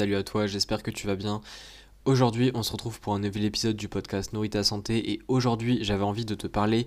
salut 0.00 0.16
à 0.16 0.22
toi, 0.22 0.46
j'espère 0.46 0.82
que 0.82 0.90
tu 0.90 1.06
vas 1.06 1.14
bien. 1.14 1.42
Aujourd'hui, 2.06 2.52
on 2.54 2.62
se 2.62 2.72
retrouve 2.72 3.00
pour 3.00 3.12
un 3.12 3.18
nouvel 3.18 3.44
épisode 3.44 3.76
du 3.76 3.86
podcast 3.86 4.32
Nourrit 4.32 4.48
ta 4.48 4.64
santé 4.64 5.12
et 5.12 5.20
aujourd'hui, 5.28 5.80
j'avais 5.82 6.04
envie 6.04 6.24
de 6.24 6.34
te 6.34 6.46
parler 6.46 6.86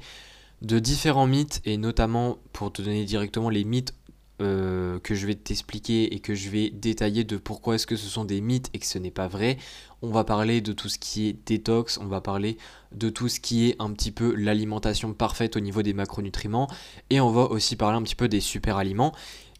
de 0.63 0.79
différents 0.79 1.27
mythes 1.27 1.61
et 1.63 1.77
notamment 1.77 2.39
pour 2.53 2.73
te 2.73 2.81
donner 2.81 3.05
directement 3.05 3.51
les 3.51 3.65
mythes 3.65 3.93
euh, 4.41 4.97
que 4.97 5.13
je 5.13 5.27
vais 5.27 5.35
t'expliquer 5.35 6.15
et 6.15 6.21
que 6.21 6.33
je 6.33 6.49
vais 6.49 6.71
détailler 6.71 7.23
de 7.23 7.37
pourquoi 7.37 7.75
est-ce 7.75 7.85
que 7.85 7.95
ce 7.95 8.07
sont 8.07 8.25
des 8.25 8.41
mythes 8.41 8.71
et 8.73 8.79
que 8.79 8.87
ce 8.87 8.97
n'est 8.97 9.11
pas 9.11 9.27
vrai. 9.27 9.59
On 10.01 10.09
va 10.09 10.23
parler 10.23 10.61
de 10.61 10.73
tout 10.73 10.89
ce 10.89 10.97
qui 10.97 11.27
est 11.27 11.37
détox, 11.45 11.99
on 11.99 12.07
va 12.07 12.19
parler 12.19 12.57
de 12.95 13.11
tout 13.11 13.29
ce 13.29 13.39
qui 13.39 13.69
est 13.69 13.75
un 13.77 13.91
petit 13.91 14.11
peu 14.11 14.33
l'alimentation 14.33 15.13
parfaite 15.13 15.55
au 15.55 15.59
niveau 15.59 15.83
des 15.83 15.93
macronutriments 15.93 16.67
et 17.11 17.21
on 17.21 17.29
va 17.29 17.43
aussi 17.43 17.75
parler 17.75 17.95
un 17.95 18.01
petit 18.01 18.15
peu 18.15 18.27
des 18.27 18.39
super 18.41 18.77
aliments. 18.77 19.13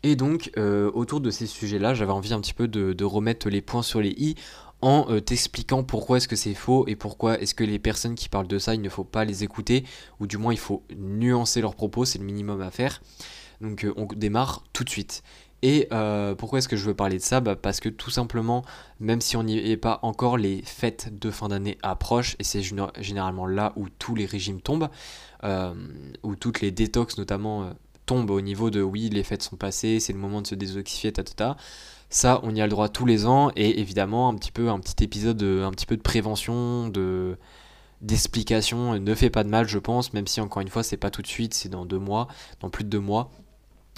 Et 0.04 0.18
donc, 0.18 0.52
euh, 0.58 0.92
autour 0.94 1.22
de 1.22 1.32
ces 1.32 1.48
sujets-là, 1.48 1.94
j'avais 1.94 2.12
envie 2.12 2.34
un 2.34 2.42
petit 2.42 2.54
peu 2.54 2.68
de, 2.68 3.04
remettre 3.06 3.50
les 3.50 3.62
points 3.62 3.82
sur 3.82 4.02
les 4.02 4.14
i 4.18 4.36
en 4.82 5.06
euh, 5.10 5.22
t'expliquant 5.22 5.84
pourquoi 5.84 6.18
est-ce 6.18 6.28
que 6.28 6.36
c'est 6.36 6.54
faux 6.54 6.86
et 6.88 6.98
pourquoi 6.98 7.40
est-ce 7.40 7.56
que 7.56 7.64
les 7.64 7.80
personnes 7.80 8.16
qui 8.16 8.28
parlent 8.28 8.48
de 8.48 8.60
ça, 8.60 8.76
il 8.76 8.82
ne 8.82 8.90
faut 8.90 9.06
pas 9.06 9.24
les 9.24 9.46
écouter, 9.46 9.86
ou 10.20 10.28
du 10.28 10.38
moins 10.38 10.54
il 10.54 10.60
faut 10.60 10.84
nuancer 10.98 11.62
leurs 11.62 11.76
propos, 11.76 12.04
c'est 12.04 12.20
le 12.20 12.26
minimum 12.26 12.60
à 12.62 12.70
faire. 12.70 13.02
Donc 13.62 13.86
euh, 13.86 13.94
on 13.96 14.06
démarre 14.06 14.64
tout 14.74 14.84
de 14.84 14.90
suite. 14.90 15.24
Et 15.66 15.88
pourquoi 16.38 16.60
est-ce 16.60 16.68
que 16.68 16.76
je 16.76 16.84
veux 16.84 16.94
parler 16.94 17.16
de 17.16 17.24
ça? 17.24 17.40
Bah 17.40 17.56
Parce 17.56 17.80
que 17.80 17.88
tout 17.88 18.10
simplement, 18.10 18.66
même 19.00 19.22
si 19.22 19.38
on 19.38 19.44
n'y 19.44 19.58
est 19.58 19.78
pas 19.78 20.00
encore, 20.02 20.36
les 20.36 20.62
fêtes 20.62 21.18
de 21.18 21.32
fin 21.32 21.48
d'année 21.48 21.78
approchent, 21.84 22.36
et 22.38 22.44
c'est 22.44 22.62
généralement 23.00 23.48
là 23.48 23.72
où 23.78 23.88
tous 23.88 24.14
les 24.14 24.26
régimes 24.26 24.60
tombent, 24.60 24.90
où 25.42 26.36
toutes 26.36 26.60
les 26.60 26.72
détox 26.72 27.18
notamment 27.18 27.74
tombe 28.06 28.30
au 28.30 28.42
niveau 28.42 28.70
de 28.70 28.82
oui, 28.82 29.10
les 29.10 29.24
fêtes 29.24 29.44
sont 29.44 29.56
passées, 29.56 30.00
c'est 30.00 30.14
le 30.14 30.20
moment 30.20 30.42
de 30.42 30.48
se 30.48 30.56
désoxifier, 30.56 31.12
ta, 31.12 31.58
Ça, 32.10 32.40
on 32.44 32.56
y 32.56 32.62
a 32.62 32.66
le 32.66 32.70
droit 32.72 32.90
tous 32.90 33.06
les 33.06 33.26
ans 33.26 33.52
et 33.56 33.80
évidemment 33.80 34.30
un 34.30 34.36
petit 34.36 34.52
peu 34.52 34.70
un 34.70 34.80
petit 34.80 35.04
épisode, 35.04 35.42
un 35.44 35.72
petit 35.72 35.86
peu 35.86 35.98
de 35.98 36.02
prévention, 36.02 36.90
de 36.90 37.38
d'explication 38.02 39.00
ne 39.00 39.16
fait 39.16 39.30
pas 39.30 39.44
de 39.46 39.50
mal, 39.50 39.68
je 39.68 39.80
pense, 39.80 40.14
même 40.14 40.28
si 40.28 40.42
encore 40.42 40.62
une 40.62 40.68
fois 40.68 40.84
c'est 40.84 40.98
pas 40.98 41.10
tout 41.10 41.22
de 41.22 41.28
suite, 41.28 41.54
c'est 41.54 41.70
dans 41.70 41.86
deux 41.86 42.00
mois, 42.00 42.28
dans 42.60 42.70
plus 42.70 42.84
de 42.84 42.90
deux 42.90 43.00
mois. 43.00 43.32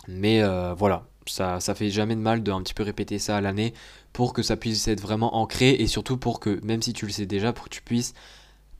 Mais 0.07 0.43
euh, 0.43 0.73
voilà, 0.75 1.07
ça, 1.25 1.59
ça 1.59 1.75
fait 1.75 1.89
jamais 1.89 2.15
de 2.15 2.21
mal 2.21 2.43
de 2.43 2.51
un 2.51 2.61
petit 2.61 2.73
peu 2.73 2.83
répéter 2.83 3.19
ça 3.19 3.37
à 3.37 3.41
l'année 3.41 3.73
pour 4.13 4.33
que 4.33 4.43
ça 4.43 4.57
puisse 4.57 4.87
être 4.87 5.01
vraiment 5.01 5.37
ancré 5.37 5.71
et 5.71 5.87
surtout 5.87 6.17
pour 6.17 6.39
que, 6.39 6.59
même 6.63 6.81
si 6.81 6.93
tu 6.93 7.05
le 7.05 7.11
sais 7.11 7.25
déjà, 7.25 7.53
pour 7.53 7.65
que 7.65 7.69
tu 7.69 7.81
puisses 7.81 8.13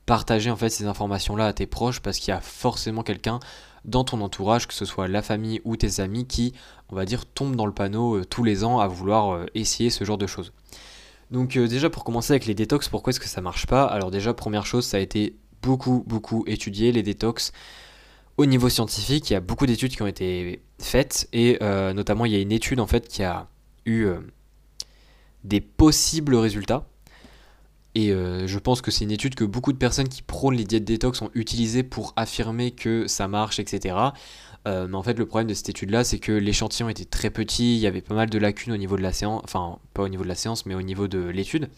partager 0.06 0.50
en 0.50 0.56
fait 0.56 0.68
ces 0.70 0.86
informations 0.86 1.34
là 1.34 1.46
à 1.46 1.52
tes 1.52 1.66
proches 1.66 2.00
parce 2.00 2.18
qu'il 2.18 2.32
y 2.32 2.36
a 2.36 2.40
forcément 2.40 3.02
quelqu'un 3.02 3.40
dans 3.86 4.04
ton 4.04 4.20
entourage, 4.20 4.66
que 4.66 4.74
ce 4.74 4.84
soit 4.84 5.08
la 5.08 5.22
famille 5.22 5.60
ou 5.64 5.76
tes 5.76 6.00
amis, 6.00 6.26
qui, 6.26 6.52
on 6.90 6.96
va 6.96 7.04
dire, 7.04 7.24
tombent 7.24 7.56
dans 7.56 7.66
le 7.66 7.72
panneau 7.72 8.16
euh, 8.16 8.24
tous 8.24 8.44
les 8.44 8.64
ans 8.64 8.80
à 8.80 8.88
vouloir 8.88 9.30
euh, 9.30 9.46
essayer 9.54 9.90
ce 9.90 10.04
genre 10.04 10.18
de 10.18 10.26
choses. 10.26 10.52
Donc 11.30 11.56
euh, 11.56 11.66
déjà 11.66 11.88
pour 11.88 12.04
commencer 12.04 12.32
avec 12.32 12.46
les 12.46 12.54
détox, 12.54 12.88
pourquoi 12.88 13.10
est-ce 13.10 13.20
que 13.20 13.28
ça 13.28 13.40
marche 13.40 13.66
pas? 13.66 13.84
Alors 13.84 14.10
déjà 14.10 14.34
première 14.34 14.66
chose, 14.66 14.84
ça 14.84 14.98
a 14.98 15.00
été 15.00 15.36
beaucoup 15.62 16.04
beaucoup 16.06 16.44
étudié 16.46 16.92
les 16.92 17.02
détox 17.02 17.52
au 18.36 18.46
niveau 18.46 18.68
scientifique. 18.68 19.30
Il 19.30 19.32
y 19.32 19.36
a 19.36 19.40
beaucoup 19.40 19.66
d'études 19.66 19.96
qui 19.96 20.02
ont 20.02 20.06
été 20.06 20.62
faites 20.78 21.28
et 21.32 21.58
notamment 21.94 22.26
il 22.26 22.32
y 22.32 22.36
a 22.36 22.38
une 22.38 22.52
étude 22.52 22.78
en 22.78 22.86
fait 22.86 23.08
qui 23.08 23.24
a 23.24 23.48
eu 23.86 24.06
des 25.42 25.60
possibles 25.60 26.36
résultats. 26.36 26.86
Et 27.96 28.10
euh, 28.10 28.46
je 28.46 28.58
pense 28.58 28.82
que 28.82 28.90
c'est 28.90 29.04
une 29.04 29.10
étude 29.10 29.34
que 29.34 29.44
beaucoup 29.44 29.72
de 29.72 29.78
personnes 29.78 30.08
qui 30.08 30.20
prônent 30.20 30.54
les 30.54 30.64
diètes 30.64 30.84
détox 30.84 31.22
ont 31.22 31.30
utilisée 31.32 31.82
pour 31.82 32.12
affirmer 32.16 32.72
que 32.72 33.06
ça 33.06 33.26
marche, 33.26 33.58
etc. 33.58 33.96
Euh, 34.68 34.86
mais 34.86 34.96
en 34.96 35.02
fait, 35.02 35.18
le 35.18 35.24
problème 35.24 35.48
de 35.48 35.54
cette 35.54 35.70
étude-là, 35.70 36.04
c'est 36.04 36.18
que 36.18 36.32
l'échantillon 36.32 36.90
était 36.90 37.06
très 37.06 37.30
petit, 37.30 37.74
il 37.74 37.78
y 37.78 37.86
avait 37.86 38.02
pas 38.02 38.14
mal 38.14 38.28
de 38.28 38.38
lacunes 38.38 38.74
au 38.74 38.76
niveau 38.76 38.98
de 38.98 39.02
la 39.02 39.14
séance, 39.14 39.40
enfin, 39.44 39.78
pas 39.94 40.02
au 40.02 40.08
niveau 40.08 40.24
de 40.24 40.28
la 40.28 40.34
séance, 40.34 40.66
mais 40.66 40.74
au 40.74 40.82
niveau 40.82 41.08
de 41.08 41.20
l'étude. 41.20 41.70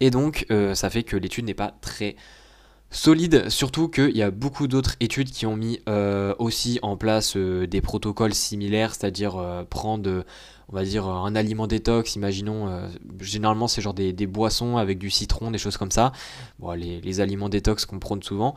Et 0.00 0.10
donc, 0.10 0.44
euh, 0.50 0.74
ça 0.74 0.90
fait 0.90 1.04
que 1.04 1.16
l'étude 1.16 1.46
n'est 1.46 1.54
pas 1.54 1.74
très 1.80 2.16
solide, 2.90 3.48
surtout 3.48 3.88
qu'il 3.88 4.16
y 4.16 4.22
a 4.22 4.30
beaucoup 4.30 4.68
d'autres 4.68 4.96
études 5.00 5.30
qui 5.30 5.46
ont 5.46 5.56
mis 5.56 5.80
aussi 6.38 6.78
en 6.82 6.96
place 6.96 7.36
des 7.36 7.80
protocoles 7.80 8.34
similaires, 8.34 8.94
c'est-à-dire 8.94 9.66
prendre 9.68 10.24
on 10.68 10.74
va 10.74 10.84
dire 10.84 11.06
un 11.06 11.34
aliment 11.36 11.66
détox, 11.66 12.16
imaginons, 12.16 12.68
euh, 12.68 12.88
généralement 13.20 13.68
c'est 13.68 13.80
genre 13.80 13.94
des, 13.94 14.12
boissons 14.26 14.76
avec 14.76 14.98
du 14.98 15.10
citron, 15.10 15.50
des 15.50 15.58
choses 15.58 15.76
comme 15.76 15.90
ça, 15.90 16.12
les, 16.76 17.00
les 17.00 17.20
aliments 17.20 17.48
détox 17.48 17.86
qu'on 17.86 17.98
prône 17.98 18.22
souvent, 18.22 18.56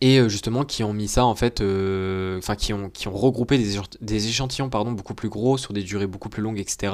et 0.00 0.18
euh, 0.18 0.28
justement 0.28 0.64
qui 0.64 0.84
ont 0.84 0.92
mis 0.92 1.08
ça 1.08 1.24
en 1.24 1.34
fait, 1.34 1.60
euh, 1.60 2.40
qui, 2.58 2.72
ont, 2.72 2.90
regroupé 3.06 3.58
des, 3.58 4.28
échantillons 4.28 4.68
pardon, 4.68 4.92
beaucoup 4.92 5.14
plus 5.14 5.28
gros 5.28 5.58
sur 5.58 5.72
des 5.72 5.82
durées 5.82 6.06
beaucoup 6.06 6.28
plus 6.28 6.42
longues, 6.42 6.58
etc. 6.58 6.92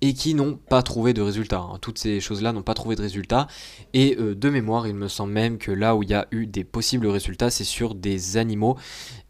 et 0.00 0.14
qui 0.14 0.34
n'ont 0.34 0.58
pas 0.68 0.82
trouvé 0.82 1.12
de 1.12 1.22
résultats. 1.22 1.60
Hein. 1.60 1.78
Toutes 1.80 1.98
ces 1.98 2.20
choses-là 2.20 2.52
n'ont 2.52 2.62
pas 2.62 2.74
trouvé 2.74 2.96
de 2.96 3.02
résultats. 3.02 3.46
Et 3.92 4.16
euh, 4.18 4.34
de 4.34 4.50
mémoire, 4.50 4.86
il 4.86 4.94
me 4.94 5.08
semble 5.08 5.32
même 5.32 5.58
que 5.58 5.70
là 5.70 5.94
où 5.94 6.02
il 6.02 6.10
y 6.10 6.14
a 6.14 6.26
eu 6.30 6.46
des 6.46 6.64
possibles 6.64 7.06
résultats, 7.06 7.50
c'est 7.50 7.64
sur 7.64 7.94
des 7.94 8.36
animaux 8.36 8.76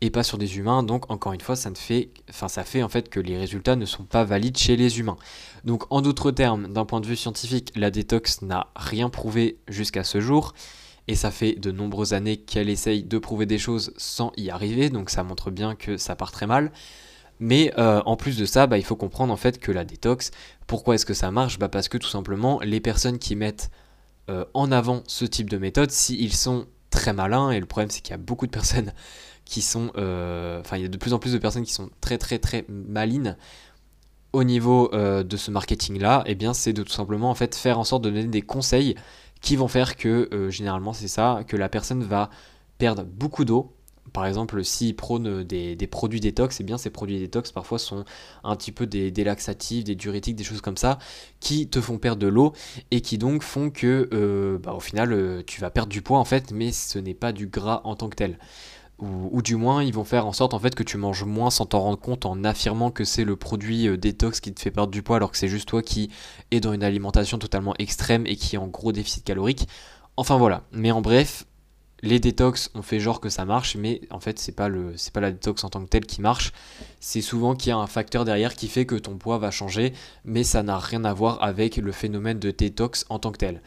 et 0.00 0.10
pas 0.10 0.22
sur 0.22 0.38
des 0.38 0.58
humains. 0.58 0.82
Donc 0.82 1.10
encore 1.10 1.32
une 1.32 1.40
fois, 1.40 1.56
ça 1.56 1.70
ne 1.70 1.76
fait, 1.76 2.10
enfin 2.28 2.48
ça 2.48 2.64
fait 2.64 2.82
en 2.82 2.88
fait 2.88 3.08
que 3.08 3.20
les 3.20 3.36
résultats 3.36 3.76
ne 3.76 3.86
sont 3.86 4.04
pas 4.04 4.24
valides 4.24 4.56
chez 4.56 4.76
les 4.76 4.98
humains. 4.98 5.16
Donc 5.64 5.84
en 5.90 6.00
d'autres 6.00 6.30
termes, 6.30 6.72
d'un 6.72 6.84
point 6.84 7.00
de 7.00 7.06
vue 7.06 7.16
scientifique, 7.16 7.72
la 7.76 7.90
détox 7.90 8.42
n'a 8.42 8.68
rien 8.76 9.10
prouvé 9.10 9.58
jusqu'à 9.68 10.04
ce 10.04 10.20
jour 10.20 10.54
et 11.08 11.14
ça 11.14 11.30
fait 11.30 11.54
de 11.54 11.72
nombreuses 11.72 12.12
années 12.12 12.36
qu'elle 12.36 12.68
essaye 12.68 13.02
de 13.02 13.18
prouver 13.18 13.46
des 13.46 13.58
choses 13.58 13.92
sans 13.96 14.32
y 14.36 14.50
arriver, 14.50 14.90
donc 14.90 15.10
ça 15.10 15.24
montre 15.24 15.50
bien 15.50 15.74
que 15.74 15.96
ça 15.96 16.16
part 16.16 16.32
très 16.32 16.46
mal. 16.46 16.70
Mais 17.40 17.72
euh, 17.78 18.02
en 18.04 18.16
plus 18.16 18.36
de 18.36 18.44
ça, 18.44 18.66
bah, 18.66 18.78
il 18.78 18.84
faut 18.84 18.96
comprendre 18.96 19.32
en 19.32 19.36
fait 19.36 19.58
que 19.58 19.72
la 19.72 19.84
détox, 19.84 20.30
pourquoi 20.66 20.94
est-ce 20.94 21.06
que 21.06 21.14
ça 21.14 21.30
marche? 21.30 21.58
Bah, 21.58 21.68
Parce 21.68 21.88
que 21.88 21.98
tout 21.98 22.08
simplement, 22.08 22.60
les 22.60 22.80
personnes 22.80 23.18
qui 23.18 23.34
mettent 23.34 23.70
euh, 24.28 24.44
en 24.52 24.70
avant 24.70 25.02
ce 25.06 25.24
type 25.24 25.48
de 25.48 25.56
méthode, 25.56 25.90
s'ils 25.90 26.34
sont 26.34 26.66
très 26.90 27.14
malins, 27.14 27.50
et 27.50 27.58
le 27.58 27.66
problème 27.66 27.90
c'est 27.90 28.02
qu'il 28.02 28.10
y 28.10 28.14
a 28.14 28.18
beaucoup 28.18 28.46
de 28.46 28.52
personnes 28.52 28.92
qui 29.46 29.62
sont... 29.62 29.90
Euh, 29.96 30.60
enfin, 30.60 30.76
il 30.76 30.82
y 30.82 30.84
a 30.84 30.88
de 30.88 30.96
plus 30.98 31.14
en 31.14 31.18
plus 31.18 31.32
de 31.32 31.38
personnes 31.38 31.64
qui 31.64 31.72
sont 31.72 31.90
très 32.00 32.18
très 32.18 32.38
très 32.38 32.66
malines 32.68 33.36
au 34.32 34.44
niveau 34.44 34.90
de 34.92 35.36
ce 35.36 35.50
marketing-là, 35.50 36.22
et 36.24 36.32
eh 36.32 36.34
bien 36.36 36.54
c'est 36.54 36.72
de 36.72 36.84
tout 36.84 36.92
simplement 36.92 37.34
faire 37.34 37.80
en 37.80 37.84
sorte 37.84 38.04
de 38.04 38.10
donner 38.10 38.26
des 38.26 38.42
conseils 38.42 38.94
qui 39.40 39.56
vont 39.56 39.68
faire 39.68 39.96
que, 39.96 40.28
euh, 40.32 40.50
généralement, 40.50 40.92
c'est 40.92 41.08
ça, 41.08 41.42
que 41.46 41.56
la 41.56 41.68
personne 41.68 42.02
va 42.02 42.30
perdre 42.78 43.04
beaucoup 43.04 43.44
d'eau. 43.44 43.74
Par 44.12 44.26
exemple, 44.26 44.64
s'il 44.64 44.96
prône 44.96 45.44
des, 45.44 45.76
produits 45.86 46.18
détox, 46.18 46.58
et 46.58 46.62
eh 46.62 46.66
bien 46.66 46.78
ces 46.78 46.90
produits 46.90 47.20
détox 47.20 47.52
parfois 47.52 47.78
sont 47.78 48.04
un 48.42 48.56
petit 48.56 48.72
peu 48.72 48.86
des, 48.86 49.12
laxatifs, 49.22 49.84
des 49.84 49.94
diurétiques, 49.94 50.34
des 50.34 50.42
choses 50.42 50.60
comme 50.60 50.76
ça, 50.76 50.98
qui 51.38 51.68
te 51.68 51.80
font 51.80 51.98
perdre 51.98 52.20
de 52.20 52.26
l'eau 52.26 52.52
et 52.90 53.02
qui 53.02 53.18
donc 53.18 53.42
font 53.42 53.70
que, 53.70 54.08
euh, 54.12 54.58
bah, 54.58 54.72
au 54.72 54.80
final, 54.80 55.12
euh, 55.12 55.42
tu 55.46 55.60
vas 55.60 55.70
perdre 55.70 55.90
du 55.90 56.02
poids 56.02 56.18
en 56.18 56.24
fait, 56.24 56.50
mais 56.50 56.72
ce 56.72 56.98
n'est 56.98 57.14
pas 57.14 57.32
du 57.32 57.46
gras 57.46 57.82
en 57.84 57.94
tant 57.94 58.08
que 58.08 58.16
tel 58.16 58.38
ou, 59.00 59.42
du 59.42 59.56
moins 59.56 59.82
ils 59.82 59.94
vont 59.94 60.04
faire 60.04 60.26
en 60.26 60.32
sorte 60.32 60.54
en 60.54 60.58
fait 60.58 60.74
que 60.74 60.82
tu 60.82 60.96
manges 60.96 61.24
moins 61.24 61.50
sans 61.50 61.66
t'en 61.66 61.80
rendre 61.80 61.98
compte 61.98 62.26
en 62.26 62.44
affirmant 62.44 62.90
que 62.90 63.04
c'est 63.04 63.24
le 63.24 63.36
produit 63.36 63.88
euh, 63.88 63.96
détox 63.96 64.40
qui 64.40 64.52
te 64.52 64.60
fait 64.60 64.70
perdre 64.70 64.90
du 64.90 65.02
poids 65.02 65.16
alors 65.16 65.30
que 65.30 65.36
c'est 65.36 65.48
juste 65.48 65.68
toi 65.68 65.82
qui 65.82 66.10
es 66.50 66.60
dans 66.60 66.72
une 66.72 66.82
alimentation 66.82 67.38
totalement 67.38 67.74
extrême 67.78 68.26
et 68.26 68.36
qui 68.36 68.56
est 68.56 68.58
en 68.58 68.66
gros 68.66 68.92
déficit 68.92 69.24
calorique. 69.24 69.68
Enfin 70.16 70.36
voilà, 70.36 70.64
mais 70.72 70.90
en 70.90 71.00
bref, 71.00 71.46
les 72.02 72.20
détox 72.20 72.70
on 72.74 72.82
fait 72.82 73.00
genre 73.00 73.20
que 73.20 73.28
ça 73.28 73.44
marche 73.44 73.76
mais 73.76 74.00
en 74.10 74.20
fait 74.20 74.38
c'est 74.38 74.52
pas 74.52 74.68
le 74.68 74.94
c'est 74.96 75.12
pas 75.12 75.20
la 75.20 75.32
détox 75.32 75.64
en 75.64 75.70
tant 75.70 75.82
que 75.82 75.88
telle 75.88 76.06
qui 76.06 76.20
marche, 76.20 76.52
c'est 77.00 77.22
souvent 77.22 77.54
qu'il 77.54 77.70
y 77.70 77.72
a 77.72 77.78
un 77.78 77.86
facteur 77.86 78.24
derrière 78.24 78.54
qui 78.54 78.68
fait 78.68 78.86
que 78.86 78.96
ton 78.96 79.16
poids 79.16 79.38
va 79.38 79.50
changer 79.50 79.92
mais 80.24 80.44
ça 80.44 80.62
n'a 80.62 80.78
rien 80.78 81.04
à 81.04 81.12
voir 81.12 81.42
avec 81.42 81.76
le 81.76 81.92
phénomène 81.92 82.38
de 82.38 82.50
détox 82.50 83.04
en 83.08 83.18
tant 83.18 83.32
que 83.32 83.38
tel. 83.38 83.62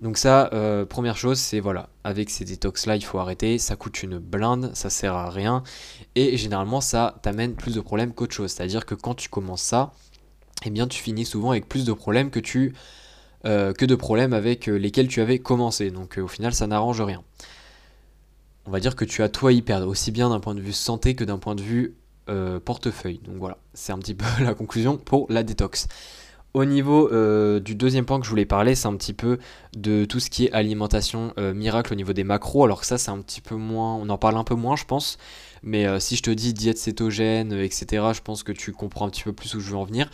Donc 0.00 0.16
ça, 0.16 0.48
euh, 0.54 0.86
première 0.86 1.16
chose, 1.16 1.38
c'est 1.38 1.60
voilà, 1.60 1.90
avec 2.04 2.30
ces 2.30 2.46
détox-là, 2.46 2.96
il 2.96 3.04
faut 3.04 3.18
arrêter, 3.18 3.58
ça 3.58 3.76
coûte 3.76 4.02
une 4.02 4.18
blinde, 4.18 4.70
ça 4.72 4.88
sert 4.88 5.14
à 5.14 5.28
rien, 5.28 5.62
et 6.14 6.38
généralement 6.38 6.80
ça 6.80 7.18
t'amène 7.22 7.54
plus 7.54 7.74
de 7.74 7.80
problèmes 7.80 8.14
qu'autre 8.14 8.34
chose. 8.34 8.50
C'est-à-dire 8.50 8.86
que 8.86 8.94
quand 8.94 9.14
tu 9.14 9.28
commences 9.28 9.62
ça, 9.62 9.92
eh 10.64 10.70
bien 10.70 10.86
tu 10.86 11.02
finis 11.02 11.26
souvent 11.26 11.50
avec 11.50 11.68
plus 11.68 11.84
de 11.84 11.92
problèmes 11.92 12.30
que 12.30 12.40
tu 12.40 12.74
euh, 13.46 13.72
que 13.72 13.84
de 13.84 13.94
problèmes 13.94 14.32
avec 14.32 14.68
euh, 14.68 14.76
lesquels 14.76 15.08
tu 15.08 15.20
avais 15.20 15.38
commencé. 15.38 15.90
Donc 15.90 16.18
au 16.18 16.28
final, 16.28 16.54
ça 16.54 16.66
n'arrange 16.66 17.00
rien. 17.02 17.22
On 18.64 18.70
va 18.70 18.80
dire 18.80 18.96
que 18.96 19.04
tu 19.04 19.22
as 19.22 19.28
toi 19.28 19.52
y 19.52 19.60
perdre, 19.60 19.86
aussi 19.86 20.12
bien 20.12 20.30
d'un 20.30 20.40
point 20.40 20.54
de 20.54 20.60
vue 20.60 20.72
santé 20.72 21.14
que 21.14 21.24
d'un 21.24 21.38
point 21.38 21.54
de 21.54 21.62
vue 21.62 21.94
portefeuille. 22.64 23.20
Donc 23.24 23.38
voilà, 23.38 23.58
c'est 23.74 23.92
un 23.92 23.98
petit 23.98 24.14
peu 24.14 24.24
la 24.44 24.54
conclusion 24.54 24.96
pour 24.96 25.26
la 25.30 25.42
détox. 25.42 25.88
Au 26.52 26.64
niveau 26.64 27.08
euh, 27.12 27.60
du 27.60 27.76
deuxième 27.76 28.04
point 28.04 28.18
que 28.18 28.24
je 28.24 28.30
voulais 28.30 28.44
parler, 28.44 28.74
c'est 28.74 28.88
un 28.88 28.96
petit 28.96 29.12
peu 29.12 29.38
de 29.76 30.04
tout 30.04 30.18
ce 30.18 30.30
qui 30.30 30.46
est 30.46 30.52
alimentation 30.52 31.32
euh, 31.38 31.54
miracle 31.54 31.92
au 31.92 31.96
niveau 31.96 32.12
des 32.12 32.24
macros. 32.24 32.64
Alors 32.64 32.80
que 32.80 32.86
ça, 32.86 32.98
c'est 32.98 33.12
un 33.12 33.18
petit 33.18 33.40
peu 33.40 33.54
moins, 33.54 33.94
on 33.94 34.08
en 34.08 34.18
parle 34.18 34.36
un 34.36 34.42
peu 34.42 34.56
moins, 34.56 34.74
je 34.74 34.84
pense. 34.84 35.16
Mais 35.62 35.86
euh, 35.86 36.00
si 36.00 36.16
je 36.16 36.22
te 36.22 36.30
dis 36.30 36.52
diète 36.52 36.78
cétogène, 36.78 37.52
etc., 37.52 37.86
je 38.14 38.20
pense 38.20 38.42
que 38.42 38.50
tu 38.50 38.72
comprends 38.72 39.06
un 39.06 39.10
petit 39.10 39.22
peu 39.22 39.32
plus 39.32 39.54
où 39.54 39.60
je 39.60 39.70
veux 39.70 39.76
en 39.76 39.84
venir. 39.84 40.10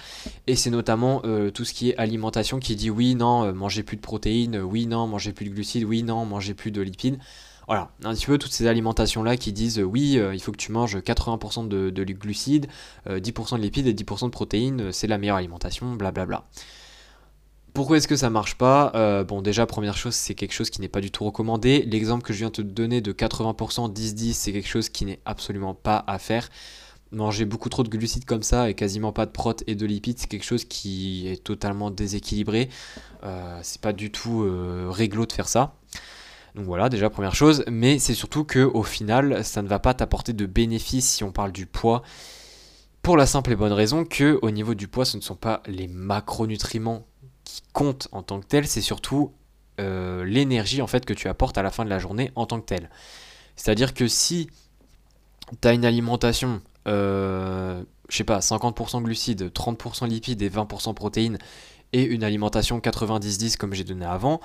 Et 0.47 0.57
c'est 0.57 0.71
notamment 0.71 1.23
tout 1.55 1.65
ce 1.65 1.73
qui 1.73 1.91
est 1.91 1.97
alimentation 1.97 2.59
qui 2.59 2.77
dit 2.77 2.91
oui, 2.91 3.15
non, 3.15 3.51
mangez 3.55 3.83
plus 3.83 3.97
de 3.97 4.03
protéines, 4.03 4.59
oui, 4.59 4.87
non, 4.87 5.07
mangez 5.07 5.33
plus 5.33 5.47
de 5.47 5.55
glucides, 5.55 5.85
oui, 5.85 6.03
non, 6.03 6.27
mangez 6.27 6.53
plus 6.53 6.71
de 6.71 6.83
lipides. 6.83 7.19
Voilà, 7.67 7.91
un 8.05 8.15
petit 8.15 8.27
peu 8.27 8.39
toutes 8.39 8.53
ces 8.53 8.67
alimentations-là 8.67 9.37
qui 9.37 9.53
disent 9.53 9.81
oui, 9.81 10.21
il 10.33 10.41
faut 10.41 10.53
que 10.53 10.57
tu 10.57 10.71
manges 10.71 10.97
80% 10.97 11.67
de, 11.67 11.91
de, 11.91 12.05
glucides, 12.13 12.69
10% 13.09 13.57
de 13.57 13.61
lipides 13.61 13.89
et 13.89 13.93
10% 13.93 14.27
de 14.27 14.31
protéines, 14.31 14.93
c'est 14.93 15.09
la 15.09 15.19
meilleure 15.19 15.37
alimentation, 15.37 15.95
blablabla. 15.95 16.45
Pourquoi 17.77 17.99
est-ce 17.99 18.09
que 18.09 18.17
ça 18.17 18.31
marche 18.31 18.55
pas? 18.55 18.91
Euh, 18.95 19.23
Bon, 19.23 19.43
déjà, 19.43 19.67
première 19.67 19.99
chose, 19.99 20.15
c'est 20.15 20.35
quelque 20.35 20.55
chose 20.55 20.71
qui 20.71 20.81
n'est 20.81 20.89
pas 20.89 21.03
du 21.03 21.11
tout 21.11 21.27
recommandé. 21.27 21.83
L'exemple 21.83 22.25
que 22.25 22.33
je 22.33 22.39
viens 22.39 22.49
de 22.49 22.55
te 22.55 22.63
donner 22.63 23.03
de 23.03 23.13
80% 23.13 23.93
10-10, 23.93 24.33
c'est 24.33 24.53
quelque 24.55 24.67
chose 24.67 24.89
qui 24.89 25.05
n'est 25.05 25.21
absolument 25.27 25.75
pas 25.75 26.03
à 26.07 26.19
faire. 26.19 26.49
Manger 27.13 27.45
beaucoup 27.45 27.69
trop 27.69 27.83
de 27.83 27.91
glucides 27.91 28.25
comme 28.25 28.43
ça 28.43 28.71
et 28.71 28.75
quasiment 28.75 29.13
pas 29.13 29.27
de 29.27 29.31
prot 29.31 29.53
et 29.67 29.75
de 29.75 29.85
lipides, 29.85 30.19
c'est 30.19 30.27
quelque 30.27 30.47
chose 30.47 30.65
qui 30.65 31.29
est 31.29 31.45
totalement 31.45 31.91
déséquilibré. 31.91 32.71
Euh, 33.25 33.61
c'est 33.63 33.83
pas 33.83 33.93
du 33.93 34.11
tout 34.11 34.45
euh, 34.45 34.87
réglo 34.91 35.27
de 35.27 35.33
faire 35.33 35.47
ça. 35.47 35.75
Donc 36.57 36.65
voilà, 36.65 36.89
déjà 36.89 37.11
première 37.11 37.35
chose, 37.35 37.65
mais 37.71 37.99
c'est 37.99 38.15
surtout 38.15 38.45
que 38.45 38.61
au 38.61 38.83
final, 38.83 39.45
ça 39.45 39.61
ne 39.61 39.69
va 39.69 39.79
pas 39.79 39.93
t'apporter 39.93 40.33
de 40.33 40.47
bénéfices 40.47 41.07
si 41.07 41.23
on 41.23 41.31
parle 41.31 41.53
du 41.53 41.67
poids. 41.67 42.03
Pour 43.03 43.19
la 43.19 43.27
simple 43.27 43.53
et 43.53 43.57
bonne 43.57 43.75
raison 43.75 44.07
que 44.07 44.39
au 44.41 44.51
niveau 44.51 44.75
du 44.75 44.89
poids, 44.89 45.05
ce 45.05 45.19
ne 45.19 45.23
sont 45.23 45.37
pas 45.37 45.63
les 45.67 45.87
macronutriments 45.87 47.07
qui 47.45 47.63
comptent 47.75 48.09
en 48.11 48.23
tant 48.23 48.41
que 48.41 48.47
tels, 48.47 48.67
c'est 48.67 48.81
surtout 48.81 49.35
euh, 49.81 50.25
l'énergie 50.25 50.81
en 50.81 50.87
fait 50.87 51.05
que 51.05 51.13
tu 51.13 51.29
apportes 51.29 51.59
à 51.59 51.63
la 51.63 51.71
fin 51.71 51.85
de 51.85 51.91
la 51.91 51.99
journée 51.99 52.33
en 52.37 52.47
tant 52.47 52.59
que 52.59 52.65
telle. 52.65 52.89
C'est-à-dire 53.55 53.93
que 53.93 54.09
si 54.09 54.49
tu 55.61 55.69
as 55.69 55.75
une 55.75 55.85
alimentation, 55.85 56.63
euh, 56.89 57.85
je 58.09 58.17
sais 58.17 58.25
pas, 58.25 58.39
50% 58.39 59.03
glucides, 59.03 59.53
30% 59.53 60.09
lipides 60.09 60.41
et 60.41 60.49
20% 60.49 60.95
protéines, 60.95 61.37
et 61.93 62.03
une 62.03 62.25
alimentation 62.25 62.79
90-10 62.79 63.59
comme 63.59 63.75
j'ai 63.75 63.85
donné 63.85 64.07
avant, 64.07 64.41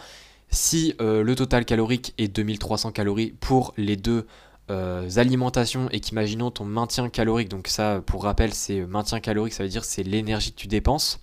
si 0.51 0.94
euh, 1.01 1.24
le 1.24 1.36
total 1.36 1.65
calorique 1.65 2.13
est 2.18 2.27
2300 2.27 2.92
calories 2.92 3.33
pour 3.39 3.74
les 3.77 3.95
deux 3.95 4.27
euh, 4.69 5.09
alimentations 5.15 5.89
et 5.92 6.00
qu'imaginons 6.00 6.51
ton 6.51 6.65
maintien 6.65 7.09
calorique, 7.09 7.50
donc 7.50 7.68
ça 7.68 8.01
pour 8.06 8.24
rappel 8.24 8.53
c'est 8.53 8.81
maintien 8.81 9.19
calorique, 9.19 9.53
ça 9.53 9.63
veut 9.63 9.69
dire 9.69 9.86
c'est 9.86 10.03
l'énergie 10.03 10.51
que 10.51 10.57
tu 10.57 10.68
dépenses, 10.68 11.19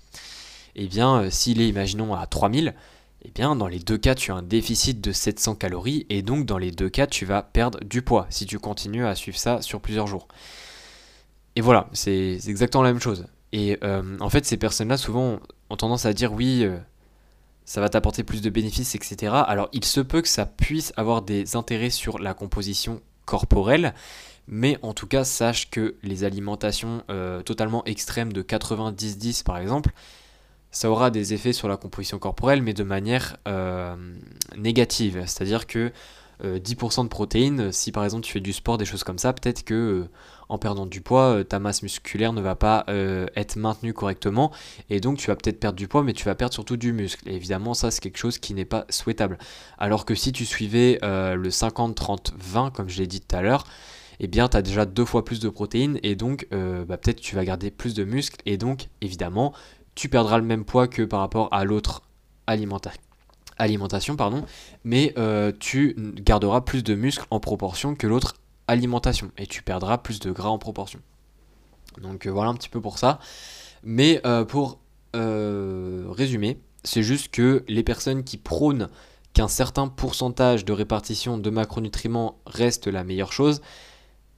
et 0.75 0.85
eh 0.85 0.89
bien 0.89 1.31
s'il 1.31 1.61
est 1.61 1.69
imaginons 1.69 2.15
à 2.15 2.27
3000, 2.27 2.75
eh 3.23 3.31
bien 3.31 3.57
dans 3.57 3.69
les 3.69 3.79
deux 3.79 3.99
cas 3.99 4.15
tu 4.15 4.33
as 4.33 4.35
un 4.35 4.43
déficit 4.43 5.01
de 5.01 5.13
700 5.13 5.57
calories 5.57 6.07
et 6.09 6.23
donc 6.23 6.47
dans 6.47 6.59
les 6.59 6.71
deux 6.71 6.89
cas 6.89 7.07
tu 7.07 7.25
vas 7.25 7.43
perdre 7.43 7.81
du 7.85 8.03
poids 8.03 8.27
si 8.31 8.47
tu 8.47 8.59
continues 8.59 9.07
à 9.07 9.15
suivre 9.15 9.39
ça 9.39 9.61
sur 9.63 9.81
plusieurs 9.81 10.07
jours. 10.07 10.29
Et 11.57 11.61
voilà, 11.61 11.89
c'est 11.93 12.39
exactement 12.47 12.85
la 12.85 12.93
même 12.93 13.03
chose. 13.03 13.27
Et 13.53 13.79
euh, 13.83 14.17
en 14.21 14.31
fait 14.31 14.45
ces 14.45 14.57
personnes-là 14.57 14.97
souvent 14.97 15.41
ont 15.71 15.77
tendance 15.77 16.07
à 16.07 16.13
dire 16.13 16.33
oui, 16.33 16.65
euh, 16.65 16.79
ça 17.69 17.83
va 17.83 17.91
t'apporter 17.91 18.25
plus 18.25 18.41
de 18.41 18.49
bénéfices, 18.49 18.95
etc. 18.95 19.31
Alors 19.47 19.69
il 19.75 19.85
se 19.85 20.01
peut 20.01 20.23
que 20.23 20.29
ça 20.29 20.47
puisse 20.47 20.95
avoir 20.97 21.21
des 21.21 21.55
intérêts 21.55 21.91
sur 21.91 22.19
la 22.19 22.33
composition 22.33 23.03
corporelle, 23.27 23.93
mais 24.47 24.79
en 24.81 24.95
tout 24.95 25.07
cas 25.07 25.23
sache 25.23 25.69
que 25.69 25.97
les 26.03 26.25
alimentations 26.25 27.03
euh, 27.11 27.43
totalement 27.43 27.85
extrêmes 27.85 28.33
de 28.33 28.41
90-10 28.41 29.43
par 29.43 29.59
exemple, 29.59 29.91
ça 30.71 30.91
aura 30.91 31.11
des 31.11 31.35
effets 31.35 31.53
sur 31.53 31.69
la 31.69 31.77
composition 31.77 32.19
corporelle, 32.19 32.63
mais 32.63 32.73
de 32.73 32.85
manière 32.85 33.37
euh, 33.47 33.95
négative. 34.57 35.25
C'est-à-dire 35.27 35.67
que 35.67 35.93
10% 36.43 37.01
euh, 37.01 37.03
de 37.05 37.09
protéines, 37.09 37.73
si 37.73 37.93
par 37.93 38.05
exemple 38.05 38.25
tu 38.25 38.33
fais 38.33 38.41
du 38.41 38.53
sport, 38.53 38.79
des 38.79 38.85
choses 38.85 39.05
comme 39.05 39.19
ça, 39.19 39.33
peut-être 39.33 39.65
que 39.65 39.75
euh, 39.75 40.09
en 40.49 40.59
perdant 40.59 40.87
du 40.87 41.01
poids, 41.01 41.45
ta 41.45 41.59
masse 41.59 41.83
musculaire 41.83 42.33
ne 42.33 42.41
va 42.41 42.55
pas 42.57 42.87
être 43.37 43.57
maintenue 43.57 43.93
correctement, 43.93 44.51
et 44.89 44.99
donc 44.99 45.19
tu 45.19 45.27
vas 45.27 45.37
peut-être 45.37 45.61
perdre 45.61 45.77
du 45.77 45.89
poids, 45.89 46.03
mais 46.03 46.15
tu 46.15 46.25
vas 46.25 46.35
perdre 46.35 46.55
surtout 46.55 46.79
du 46.79 46.95
muscle. 46.95 47.29
Et 47.29 47.35
évidemment, 47.35 47.75
ça 47.75 47.91
c'est 47.91 48.01
quelque 48.01 48.17
chose 48.17 48.39
qui 48.39 48.55
n'est 48.55 48.65
pas 48.65 48.87
souhaitable. 48.89 49.37
Alors 49.77 50.07
que 50.07 50.15
si 50.15 50.33
tu 50.33 50.47
suivais 50.47 50.99
le 51.03 51.49
50-30-20, 51.51 52.73
comme 52.73 52.89
je 52.89 52.99
l'ai 52.99 53.07
dit 53.07 53.21
tout 53.21 53.37
à 53.37 53.43
l'heure, 53.43 53.65
eh 54.21 54.27
bien 54.27 54.49
tu 54.49 54.57
as 54.57 54.63
déjà 54.63 54.87
deux 54.87 55.05
fois 55.05 55.23
plus 55.23 55.39
de 55.39 55.51
protéines, 55.51 56.01
et 56.03 56.17
donc 56.17 56.49
bah, 56.51 56.97
peut-être 56.97 57.21
tu 57.21 57.37
vas 57.37 57.45
garder 57.45 57.71
plus 57.71 57.93
de 57.93 58.05
muscles, 58.05 58.41
et 58.47 58.57
donc 58.57 58.89
évidemment 59.03 59.53
tu 59.95 60.09
perdras 60.09 60.39
le 60.39 60.45
même 60.45 60.65
poids 60.65 60.89
que 60.89 61.03
par 61.03 61.21
rapport 61.21 61.49
à 61.53 61.65
l'autre 61.65 62.03
alimentation, 63.59 64.17
pardon, 64.17 64.45
mais 64.85 65.13
euh, 65.19 65.53
tu 65.59 65.95
garderas 66.17 66.61
plus 66.61 66.83
de 66.83 66.95
muscles 66.95 67.27
en 67.31 67.41
proportion 67.41 67.95
que 67.95 68.07
l'autre 68.07 68.35
alimentation 68.67 69.31
et 69.37 69.47
tu 69.47 69.63
perdras 69.63 69.99
plus 69.99 70.21
de 70.21 70.31
gras 70.31 70.49
en 70.49 70.59
proportion. 70.59 71.01
Donc 72.01 72.27
euh, 72.27 72.31
voilà 72.31 72.51
un 72.51 72.55
petit 72.55 72.69
peu 72.69 72.81
pour 72.81 72.99
ça. 72.99 73.19
Mais 73.83 74.21
euh, 74.27 74.45
pour 74.45 74.79
résumer, 75.15 76.61
c'est 76.85 77.03
juste 77.03 77.29
que 77.29 77.65
les 77.67 77.83
personnes 77.83 78.23
qui 78.23 78.37
prônent 78.37 78.89
qu'un 79.33 79.49
certain 79.49 79.89
pourcentage 79.89 80.65
de 80.65 80.73
répartition 80.73 81.39
de 81.39 81.51
macronutriments 81.51 82.39
reste 82.47 82.87
la 82.87 83.03
meilleure 83.05 83.33
chose, 83.33 83.63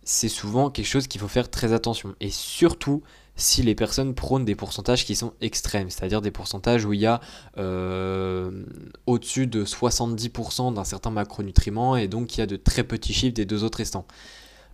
c'est 0.05 0.29
souvent 0.29 0.71
quelque 0.71 0.87
chose 0.87 1.07
qu'il 1.07 1.21
faut 1.21 1.29
faire 1.29 1.51
très 1.51 1.73
attention. 1.73 2.15
Et 2.21 2.31
surtout, 2.31 3.03
si 3.37 3.63
les 3.63 3.75
personnes 3.75 4.15
prônent 4.15 4.45
des 4.45 4.55
pourcentages 4.55 5.05
qui 5.05 5.17
sont 5.17 5.33
extrêmes, 5.41 5.91
c'est-à-dire 5.91 6.21
des 6.21 6.31
pourcentages 6.31 6.85
où 6.85 6.93
il 6.93 7.01
y 7.01 7.07
a 7.07 7.21
euh, 7.59 8.65
au-dessus 9.07 9.47
de 9.47 9.65
70% 9.65 10.75
d'un 10.75 10.85
certain 10.85 11.11
macronutriment 11.11 11.97
et 11.97 12.09
donc 12.09 12.37
il 12.37 12.41
y 12.41 12.43
a 12.43 12.47
de 12.47 12.57
très 12.57 12.85
petits 12.85 13.15
chiffres 13.15 13.35
des 13.35 13.47
deux 13.47 13.65
autres 13.65 13.79
restants. 13.79 14.07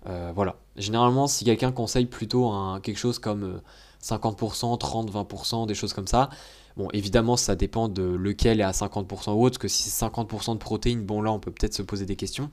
Euh, 0.08 0.32
voilà. 0.34 0.56
Généralement, 0.76 1.26
si 1.26 1.44
quelqu'un 1.44 1.72
conseille 1.72 2.06
plutôt 2.06 2.52
quelque 2.82 2.98
chose 2.98 3.18
comme 3.18 3.60
50%, 4.02 4.78
30, 4.78 5.12
20%, 5.12 5.66
des 5.66 5.74
choses 5.74 5.92
comme 5.92 6.06
ça, 6.06 6.30
bon, 6.76 6.88
évidemment, 6.92 7.36
ça 7.36 7.56
dépend 7.56 7.88
de 7.88 8.02
lequel 8.02 8.60
est 8.60 8.64
à 8.64 8.72
50% 8.72 9.32
ou 9.32 9.44
autre, 9.44 9.58
que 9.58 9.68
si 9.68 9.84
c'est 9.84 10.06
50% 10.06 10.54
de 10.54 10.58
protéines, 10.58 11.04
bon 11.04 11.22
là, 11.22 11.32
on 11.32 11.38
peut 11.38 11.50
peut-être 11.50 11.74
se 11.74 11.82
poser 11.82 12.06
des 12.06 12.16
questions. 12.16 12.50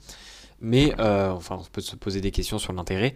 Mais, 0.62 0.96
euh, 1.00 1.32
enfin, 1.32 1.58
on 1.60 1.66
peut 1.72 1.82
se 1.82 1.96
poser 1.96 2.22
des 2.22 2.32
questions 2.32 2.58
sur 2.58 2.74
l'intérêt. 2.74 3.16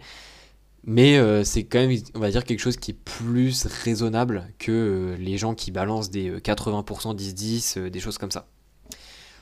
Mais 0.90 1.18
euh, 1.18 1.44
c'est 1.44 1.64
quand 1.64 1.80
même, 1.80 1.94
on 2.14 2.18
va 2.18 2.30
dire, 2.30 2.44
quelque 2.44 2.60
chose 2.60 2.78
qui 2.78 2.92
est 2.92 2.98
plus 2.98 3.66
raisonnable 3.84 4.48
que 4.58 4.72
euh, 4.72 5.16
les 5.18 5.36
gens 5.36 5.54
qui 5.54 5.70
balancent 5.70 6.08
des 6.08 6.30
80% 6.40 7.14
10-10, 7.14 7.90
des 7.90 8.00
choses 8.00 8.16
comme 8.16 8.30
ça. 8.30 8.46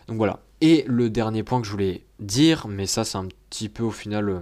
Donc 0.09 0.17
voilà. 0.17 0.41
Et 0.61 0.85
le 0.89 1.09
dernier 1.09 1.45
point 1.45 1.61
que 1.61 1.67
je 1.69 1.71
voulais 1.71 2.05
dire, 2.19 2.67
mais 2.67 2.87
ça 2.87 3.05
c'est 3.05 3.17
un 3.17 3.29
petit 3.49 3.69
peu 3.69 3.85
au 3.85 3.93
final 3.93 4.29
euh, 4.29 4.41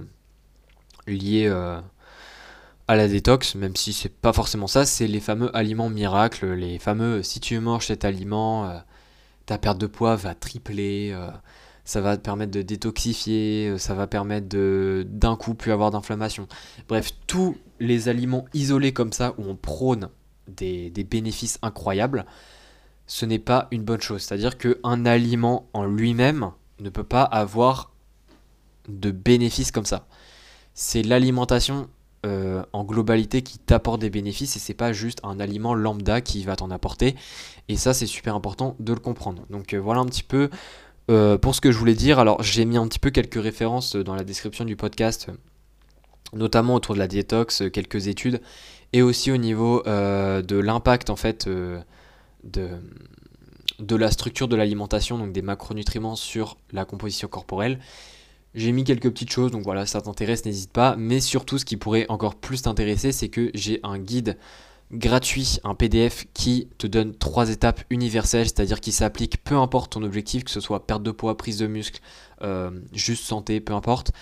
lié 1.06 1.46
à 2.88 2.96
la 2.96 3.06
détox, 3.06 3.54
même 3.54 3.76
si 3.76 3.92
c'est 3.92 4.08
pas 4.08 4.32
forcément 4.32 4.66
ça, 4.66 4.86
c'est 4.86 5.06
les 5.06 5.20
fameux 5.20 5.54
aliments 5.54 5.90
miracles, 5.90 6.54
les 6.54 6.78
fameux 6.78 7.22
si 7.22 7.38
tu 7.38 7.60
manges 7.60 7.88
cet 7.88 8.06
aliment, 8.06 8.82
ta 9.44 9.58
perte 9.58 9.76
de 9.76 9.86
poids 9.86 10.16
va 10.16 10.34
tripler 10.34 11.14
ça 11.84 12.00
va 12.00 12.16
te 12.16 12.22
permettre 12.22 12.52
de 12.52 12.62
détoxifier, 12.62 13.68
euh, 13.68 13.78
ça 13.78 13.94
va 13.94 14.06
permettre 14.06 14.48
de 14.48 15.06
d'un 15.08 15.36
coup 15.36 15.54
plus 15.54 15.72
avoir 15.72 15.90
d'inflammation. 15.90 16.48
Bref, 16.88 17.10
tous 17.26 17.56
les 17.80 18.08
aliments 18.08 18.46
isolés 18.54 18.92
comme 18.92 19.12
ça 19.12 19.34
où 19.38 19.44
on 19.44 19.56
prône 19.56 20.08
des, 20.48 20.90
bénéfices 21.08 21.58
incroyables, 21.62 22.24
ce 23.06 23.26
n'est 23.26 23.38
pas 23.38 23.68
une 23.70 23.82
bonne 23.82 24.00
chose. 24.00 24.22
C'est-à-dire 24.22 24.56
qu'un 24.56 25.06
aliment 25.06 25.68
en 25.72 25.84
lui-même 25.84 26.50
ne 26.80 26.90
peut 26.90 27.04
pas 27.04 27.22
avoir 27.22 27.92
de 28.88 29.10
bénéfices 29.10 29.70
comme 29.70 29.86
ça. 29.86 30.06
C'est 30.74 31.02
l'alimentation 31.02 31.88
euh, 32.26 32.64
en 32.72 32.84
globalité 32.84 33.42
qui 33.42 33.58
t'apporte 33.58 34.00
des 34.00 34.10
bénéfices 34.10 34.56
et 34.56 34.58
c'est 34.58 34.74
pas 34.74 34.92
juste 34.92 35.20
un 35.22 35.38
aliment 35.40 35.74
lambda 35.74 36.20
qui 36.20 36.42
va 36.44 36.56
t'en 36.56 36.70
apporter. 36.70 37.14
Et 37.68 37.76
ça, 37.76 37.92
c'est 37.92 38.06
super 38.06 38.34
important 38.34 38.76
de 38.80 38.92
le 38.92 39.00
comprendre. 39.00 39.44
Donc 39.50 39.74
euh, 39.74 39.78
voilà 39.78 40.00
un 40.00 40.06
petit 40.06 40.22
peu 40.22 40.48
euh, 41.10 41.36
pour 41.38 41.54
ce 41.54 41.60
que 41.60 41.70
je 41.70 41.78
voulais 41.78 41.94
dire, 41.94 42.18
alors 42.18 42.42
j'ai 42.42 42.64
mis 42.64 42.76
un 42.76 42.86
petit 42.88 42.98
peu 42.98 43.10
quelques 43.10 43.42
références 43.42 43.96
dans 43.96 44.14
la 44.14 44.24
description 44.24 44.64
du 44.64 44.76
podcast, 44.76 45.28
notamment 46.32 46.74
autour 46.74 46.94
de 46.94 47.00
la 47.00 47.08
détox, 47.08 47.62
quelques 47.72 48.06
études, 48.06 48.40
et 48.92 49.02
aussi 49.02 49.30
au 49.30 49.36
niveau 49.36 49.82
euh, 49.86 50.40
de 50.42 50.56
l'impact 50.56 51.10
en 51.10 51.16
fait 51.16 51.46
euh, 51.46 51.80
de, 52.44 52.68
de 53.80 53.96
la 53.96 54.10
structure 54.10 54.48
de 54.48 54.56
l'alimentation, 54.56 55.18
donc 55.18 55.32
des 55.32 55.42
macronutriments 55.42 56.16
sur 56.16 56.56
la 56.72 56.84
composition 56.84 57.28
corporelle. 57.28 57.78
J'ai 58.54 58.70
mis 58.70 58.84
quelques 58.84 59.10
petites 59.10 59.32
choses, 59.32 59.50
donc 59.50 59.64
voilà, 59.64 59.84
ça 59.84 60.00
t'intéresse, 60.00 60.44
n'hésite 60.44 60.72
pas. 60.72 60.94
Mais 60.96 61.18
surtout, 61.18 61.58
ce 61.58 61.64
qui 61.64 61.76
pourrait 61.76 62.06
encore 62.08 62.36
plus 62.36 62.62
t'intéresser, 62.62 63.10
c'est 63.10 63.28
que 63.28 63.50
j'ai 63.52 63.80
un 63.82 63.98
guide 63.98 64.38
gratuit, 64.92 65.58
un 65.64 65.74
PDF 65.74 66.26
qui 66.34 66.68
te 66.78 66.86
donne 66.86 67.14
trois 67.14 67.50
étapes 67.50 67.82
universelles, 67.90 68.46
c'est-à-dire 68.46 68.80
qui 68.80 68.92
s'applique 68.92 69.42
peu 69.42 69.56
importe 69.56 69.92
ton 69.92 70.02
objectif, 70.02 70.44
que 70.44 70.50
ce 70.50 70.60
soit 70.60 70.86
perte 70.86 71.02
de 71.02 71.10
poids, 71.10 71.36
prise 71.36 71.58
de 71.58 71.66
muscle, 71.66 72.00
euh, 72.42 72.70
juste 72.92 73.24
santé, 73.24 73.60
peu 73.60 73.72
importe. 73.72 74.12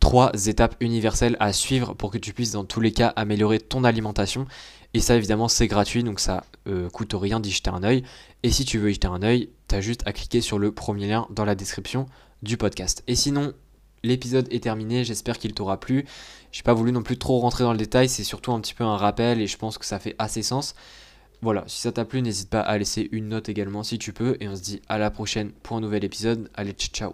Trois 0.00 0.32
étapes 0.46 0.76
universelles 0.80 1.36
à 1.40 1.52
suivre 1.52 1.94
pour 1.94 2.10
que 2.10 2.18
tu 2.18 2.32
puisses 2.32 2.52
dans 2.52 2.64
tous 2.64 2.80
les 2.80 2.92
cas 2.92 3.08
améliorer 3.16 3.58
ton 3.58 3.84
alimentation. 3.84 4.46
Et 4.94 5.00
ça 5.00 5.16
évidemment 5.16 5.48
c'est 5.48 5.66
gratuit, 5.66 6.02
donc 6.02 6.18
ça 6.20 6.44
euh, 6.66 6.88
coûte 6.88 7.14
rien 7.14 7.40
d'y 7.40 7.50
jeter 7.50 7.70
un 7.70 7.82
oeil. 7.82 8.04
Et 8.42 8.50
si 8.50 8.64
tu 8.64 8.78
veux 8.78 8.90
y 8.90 8.94
jeter 8.94 9.08
un 9.08 9.22
oeil, 9.22 9.50
tu 9.68 9.74
as 9.74 9.80
juste 9.80 10.02
à 10.06 10.12
cliquer 10.12 10.40
sur 10.40 10.58
le 10.58 10.72
premier 10.72 11.08
lien 11.08 11.26
dans 11.30 11.44
la 11.44 11.54
description 11.54 12.06
du 12.42 12.56
podcast. 12.56 13.02
Et 13.06 13.16
sinon, 13.16 13.52
l'épisode 14.02 14.46
est 14.50 14.62
terminé, 14.62 15.04
j'espère 15.04 15.38
qu'il 15.38 15.54
t'aura 15.54 15.78
plu. 15.80 16.06
J'ai 16.52 16.62
pas 16.62 16.74
voulu 16.74 16.92
non 16.92 17.02
plus 17.02 17.18
trop 17.18 17.38
rentrer 17.40 17.64
dans 17.64 17.72
le 17.72 17.78
détail, 17.78 18.08
c'est 18.08 18.24
surtout 18.24 18.52
un 18.52 18.60
petit 18.60 18.74
peu 18.74 18.84
un 18.84 18.96
rappel 18.96 19.40
et 19.40 19.46
je 19.46 19.58
pense 19.58 19.78
que 19.78 19.84
ça 19.84 19.98
fait 19.98 20.14
assez 20.18 20.42
sens. 20.42 20.74
Voilà, 21.40 21.64
si 21.66 21.80
ça 21.80 21.92
t'a 21.92 22.04
plu, 22.04 22.20
n'hésite 22.20 22.50
pas 22.50 22.60
à 22.60 22.76
laisser 22.78 23.08
une 23.12 23.28
note 23.28 23.48
également 23.48 23.82
si 23.82 23.98
tu 23.98 24.12
peux 24.12 24.36
et 24.40 24.48
on 24.48 24.56
se 24.56 24.62
dit 24.62 24.82
à 24.88 24.98
la 24.98 25.10
prochaine 25.10 25.52
pour 25.62 25.76
un 25.76 25.80
nouvel 25.80 26.04
épisode. 26.04 26.50
Allez, 26.54 26.72
ciao 26.72 27.12